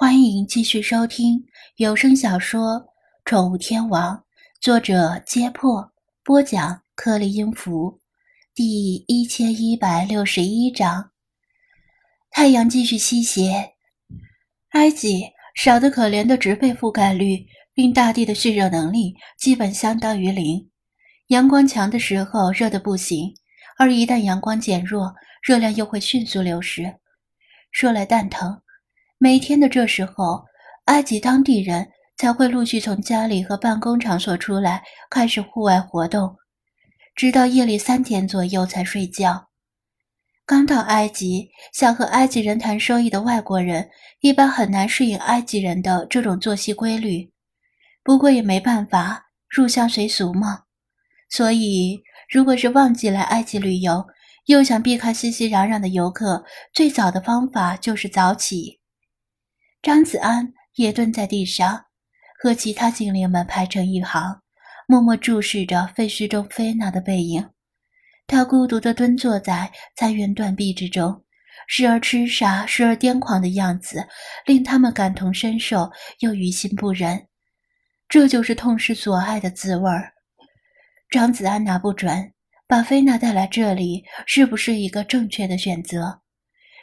[0.00, 1.44] 欢迎继续收听
[1.76, 2.76] 有声小说
[3.26, 4.16] 《宠物天王》，
[4.58, 5.92] 作者：揭破，
[6.24, 8.00] 播讲：克里音符，
[8.54, 11.10] 第一千一百六十一章。
[12.30, 13.74] 太阳继续西斜，
[14.70, 15.22] 埃及
[15.54, 17.44] 少得可怜的植被覆盖率
[17.74, 20.66] 令大地的蓄热能力基本相当于零。
[21.26, 23.34] 阳光强的时候热得不行，
[23.76, 26.90] 而一旦阳光减弱，热量又会迅速流失。
[27.70, 28.62] 说来蛋疼。
[29.22, 30.42] 每天的这时候，
[30.86, 36.34] 埃及当地人才会陆续从家里和办公场所出来，开始户外活动，
[37.14, 39.48] 直到夜里三点左右才睡觉。
[40.46, 47.30] 刚到埃及，想和埃及人谈生意的外国人一般很难适应埃及人的这种作息规律。
[48.02, 50.62] 不过也没办法，入乡随俗嘛。
[51.28, 54.02] 所以，如果是旺季来埃及旅游，
[54.46, 58.79] 又想避开熙熙攘攘的游客，最早的方法就是早起。
[59.82, 61.86] 张子安也蹲在地上，
[62.42, 64.38] 和其他精灵们排成一行，
[64.86, 67.48] 默默注视着废墟中菲娜的背影。
[68.26, 71.24] 他孤独地蹲坐在残垣断壁之中，
[71.66, 74.06] 时而痴傻，时而癫狂的样子，
[74.44, 77.26] 令他们感同身受，又于心不忍。
[78.06, 80.12] 这就是痛失所爱的滋味儿。
[81.10, 82.32] 张子安拿不准，
[82.68, 86.20] 把菲娜带来这里是不是一个正确的选择？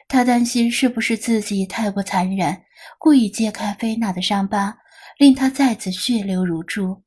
[0.08, 2.64] 他担心是不是自己太过残忍。
[3.00, 4.76] 故意揭开菲娜的伤疤，
[5.18, 7.04] 令她再次血流如注。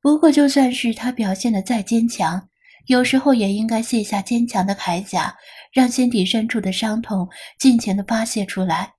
[0.00, 2.48] 不过，就算是他表现的再坚强，
[2.86, 5.36] 有时候也应该卸下坚强的铠甲，
[5.72, 7.28] 让心底深处的伤痛
[7.58, 8.92] 尽情的发泄出来。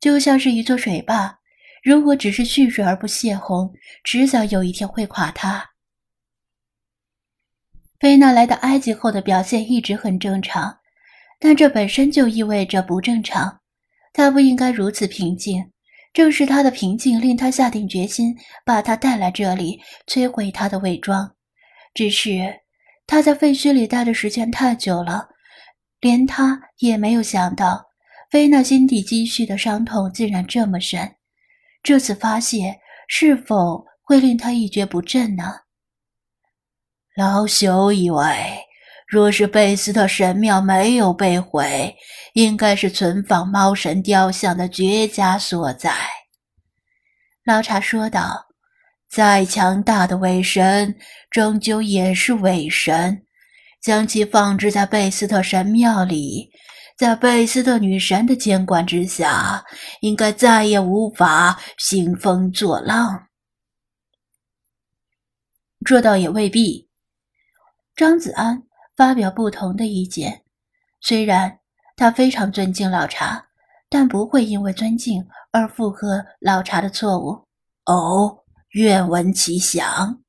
[0.00, 1.38] 就像是一座水坝，
[1.82, 3.72] 如果只是蓄水而不泄洪，
[4.04, 5.70] 迟早有一天会垮塌。
[7.98, 10.78] 菲娜来到埃及后的表现一直很正常，
[11.46, 13.60] 但这本身就意味着不正常。
[14.12, 15.64] 他不应该如此平静，
[16.12, 21.36] 正是他的平静令他下定决心把他带来这里，摧毁他的伪装。
[21.94, 22.52] 只是
[23.06, 25.28] 他在废墟里待的时间太久了，
[26.00, 27.80] 连他也没有想到，
[28.28, 31.14] 菲娜心底积蓄的伤痛竟然这么深。
[31.80, 32.76] 这次发泄
[33.06, 35.44] 是否会令他一蹶不振呢？
[37.14, 38.65] 老朽以为。
[39.06, 41.94] 若是贝斯特神庙没有被毁，
[42.32, 45.94] 应该是存放猫神雕像的绝佳所在。
[47.44, 48.44] 老查说道
[49.08, 50.92] ：“再强大的伪神，
[51.30, 53.22] 终究也是伪神。
[53.80, 56.50] 将其放置在贝斯特神庙里，
[56.98, 59.64] 在贝斯特女神的监管之下，
[60.00, 63.28] 应该再也无法兴风作浪。
[65.84, 66.88] 这倒也未必。”
[67.94, 68.65] 张子安。
[68.96, 70.42] 发表不同的意见，
[71.00, 71.58] 虽然
[71.96, 73.46] 他非常尊敬老查，
[73.90, 77.46] 但不会因为尊敬而附和老查的错误。
[77.84, 80.22] 哦，愿闻其详。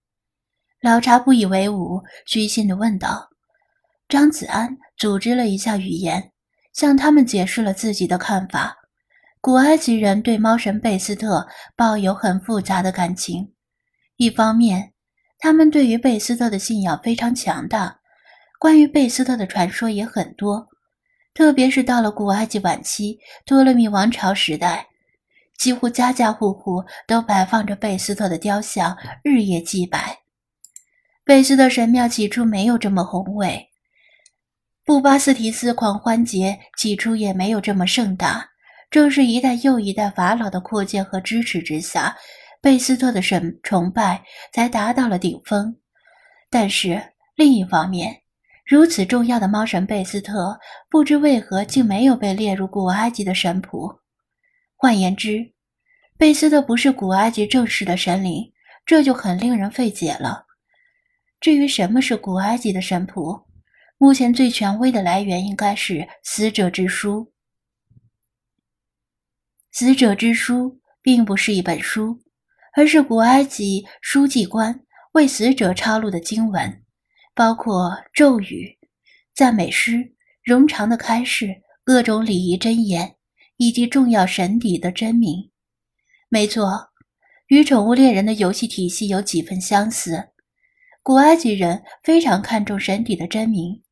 [0.82, 3.30] 老查不以为忤，虚心地问道。
[4.10, 6.32] 张子安组织了一下语言，
[6.74, 8.78] 向他们解释了自己的看法。
[9.40, 13.54] 古埃及人对猫神贝斯特抱有很复杂的感情，
[14.18, 14.94] 一方面，
[15.40, 18.00] 他们对于贝斯特的信仰非常强大。
[18.60, 20.68] 关于贝斯特的传说也很多，
[21.34, 24.88] 特别是到了古埃及晚期多勒密王朝时代，
[25.58, 30.20] 几乎家家户户都摆放着贝斯特的雕像，日夜祭拜。
[31.24, 33.70] 贝斯特神庙起初没有这么宏伟，
[34.86, 38.50] 布巴斯提斯狂欢节起初也没有这么盛大。
[38.90, 42.16] 正是一代又一代法老的扩建和支持之下，
[42.62, 44.24] 贝斯特的神崇拜
[44.54, 45.76] 才达到了顶峰。
[46.50, 47.02] 但是
[47.36, 48.22] 另一方面，
[48.68, 53.90] 如此重要的猫神贝斯特，不知为何竟没有被列入古埃及的神谱。
[54.76, 55.54] 换言之，
[56.18, 58.52] 贝斯特不是古埃及正式的神灵，
[58.86, 60.46] 这就很令人费解了。
[61.40, 63.40] 至于什么是古埃及的神谱，
[63.98, 67.22] 目前最权威的来源应该是《死者之书》。
[69.72, 70.72] 《死者之书》
[71.02, 72.20] 并不是一本书，
[72.76, 74.78] 而是古埃及书记官
[75.14, 76.84] 为死者抄录的经文。
[77.38, 78.76] 包括咒语、
[79.36, 80.12] 赞美诗、
[80.44, 83.16] 冗长的开示、各种礼仪箴言，
[83.58, 85.52] 以及重要神邸的真名。
[86.30, 86.90] 没错，
[87.50, 90.30] 与宠物猎人的游戏体系有几分相似。
[91.04, 93.84] 古埃及人非常看重神邸的真名，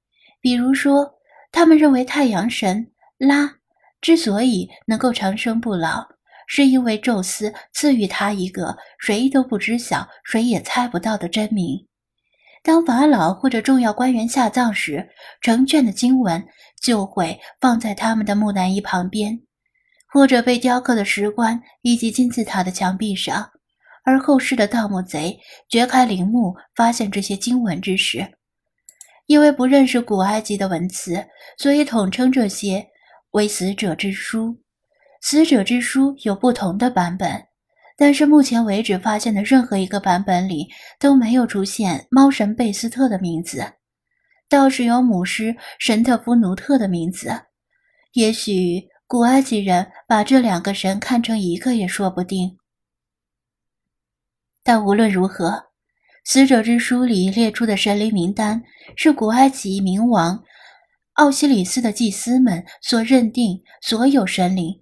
[0.42, 1.14] 比如说，
[1.52, 3.60] 他们认为太阳神拉
[4.02, 6.04] 之所以能够长生不老，
[6.48, 11.86] 是因为宙斯赐予他一个谁都不知晓、谁也猜不到的真名。
[12.66, 15.08] 当法老或者重要官员下葬时，
[15.40, 16.44] 成卷的经文
[16.82, 19.40] 就会放在他们的木乃伊旁边，
[20.12, 23.52] 或者被雕刻的石棺以及金字塔的墙壁上。
[24.04, 25.40] 而后世的盗墓贼
[25.70, 28.28] 掘开陵墓，发现这些经文之时，
[29.28, 31.24] 因为不认识古埃及的文词，
[31.60, 32.88] 所以统称这些
[33.34, 34.58] 为死者之书。
[35.22, 37.46] 死者之书有不同的版本，
[37.98, 40.68] 但是目前为止发现的任何一个版本里
[41.00, 43.64] 都没有出现猫神贝斯特的名字，
[44.50, 47.32] 倒是有母狮神特夫努特的名字。
[48.14, 52.58] 也许古埃及人把这两个神看成一个也说不定。
[54.64, 55.66] 但无论如何，
[56.26, 58.62] 死者之书里列出的神灵名单
[58.96, 60.44] 是古埃及冥王
[61.14, 64.82] 奥西里斯的祭司们所认定所有神灵，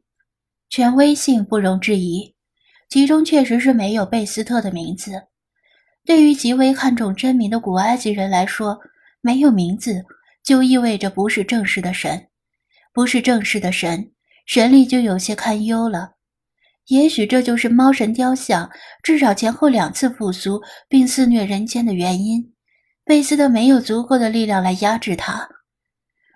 [0.69, 2.33] 权威性不容置疑。
[2.94, 5.13] 其中确实是没有贝斯特的名字。
[6.06, 8.80] 对于极为看重真名的古埃及人来说，
[9.19, 10.06] 没有名字
[10.44, 12.28] 就意味着不是正式的神，
[12.94, 14.12] 不是正式的神，
[14.45, 16.12] 神力就有些堪忧了。
[16.86, 18.69] 也许这就是猫神雕像
[19.01, 22.54] 至少前后两次复苏并肆虐人间的原因。
[23.04, 25.50] 贝斯特没有足够的力量来压制它，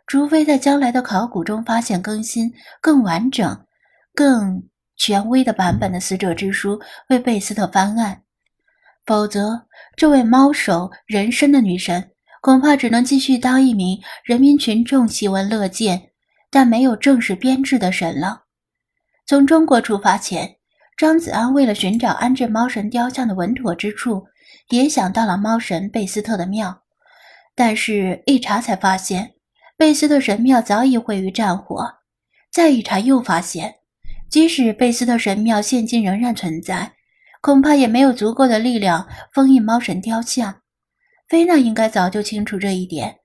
[0.08, 2.52] 除非在将来的考古中发现更新、
[2.82, 3.64] 更完整、
[4.16, 4.68] 更
[4.98, 6.80] 权威的版本的死者之书
[7.10, 8.24] 为贝斯特翻案，
[9.06, 12.12] 否则，这位猫首人身的女神
[12.42, 16.10] 恐怕只能继续当一名人民群众喜闻乐见
[16.50, 18.44] 但没有正式编制的神了。
[19.26, 20.56] 从中国出发前，
[20.98, 24.26] 张子安为了寻找安置猫神雕像的稳妥之处，
[24.70, 26.84] 也想到了猫神贝斯特的庙，
[27.54, 29.34] 但是，一查才发现，
[29.76, 31.96] 贝斯特神庙早已毁于战火。
[32.52, 33.76] 再一查，又发现，
[34.30, 36.94] 即使贝斯特神庙现今仍然存在，
[37.42, 40.62] 恐怕也没有足够的力量封印猫神雕像。
[41.30, 43.16] 菲娜应该早就清楚这一点。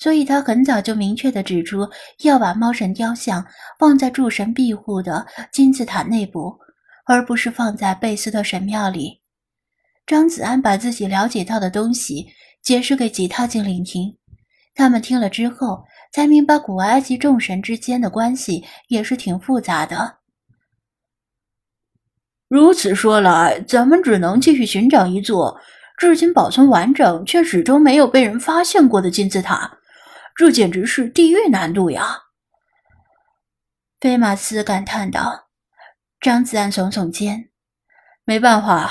[0.00, 1.88] 所以，她很早就明确地指出，
[2.22, 3.44] 要把猫神雕像
[3.80, 6.56] 放在诸神庇护的金字塔内部，
[7.04, 9.20] 而不是放在贝斯特神庙里。
[10.06, 12.28] 张子安把自己了解到的东西
[12.62, 14.16] 解释给吉他精灵听，
[14.74, 20.17] 他们听了之后才明白，古埃及众神之间的关系也是挺复杂的。
[22.48, 25.60] 如此说来，咱们只能继续寻找一座
[25.98, 29.78] 至今保存完整却始终没有被人发现过的金字塔。
[30.34, 32.18] 这简直是地狱难度呀！
[34.00, 35.48] 菲马斯感叹道。
[36.20, 37.50] 张子安耸耸肩
[38.24, 38.90] ：“没办法，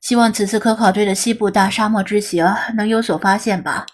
[0.00, 2.46] 希望此次科考队的西部大沙漠之行
[2.76, 3.84] 能有所发现吧。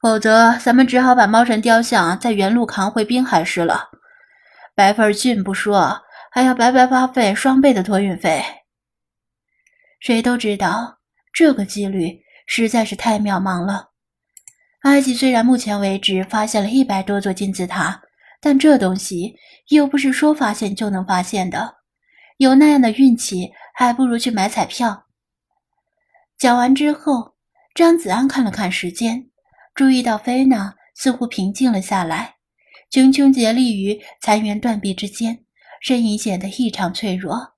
[0.00, 3.90] 否则，咱们只好把猫神雕像在原路扛回滨海市了。
[4.74, 8.42] 白份俊不说，还要白白花费双倍的托运费。
[9.98, 10.98] 谁都知道，
[11.32, 13.90] 这个几率实在是太渺茫了。”
[14.82, 18.00] 埃及虽然目前为止发现了一百多座金字塔，
[18.40, 19.36] 但这东西
[19.68, 21.76] 又不是说发现就能发现的。
[22.38, 25.04] 有那样的运气，还不如去买彩票。
[26.38, 27.34] 讲完之后，
[27.74, 29.28] 张子安看了看时间，
[29.74, 32.36] 注意到菲娜似乎平静了下来，
[32.90, 35.44] 茕茕孑立于残垣断壁之间，
[35.80, 37.54] 身影显得异常脆弱。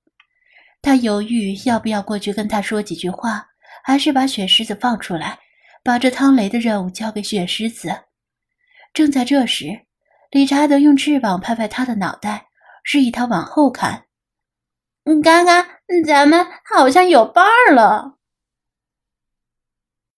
[0.81, 3.45] 他犹豫要不要过去跟他说几句话，
[3.83, 5.39] 还是把雪狮子放出来。
[5.85, 7.93] 把这汤雷的任务交给雪狮子。
[8.93, 9.81] 正在这时，
[10.31, 12.45] 理查德用翅膀拍拍他的脑袋，
[12.85, 14.05] 示意他往后看。
[15.21, 15.65] 刚刚
[16.05, 18.17] 咱们好像有伴儿了。